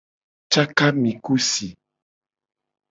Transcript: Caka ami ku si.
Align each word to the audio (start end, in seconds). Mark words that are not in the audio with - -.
Caka 0.51 0.83
ami 0.89 1.11
ku 1.23 1.33
si. 1.49 1.67